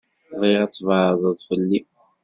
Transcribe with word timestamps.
Bɣiɣ 0.39 0.59
ad 0.63 0.71
tbeɛded 0.71 1.39
fell-i. 1.47 1.79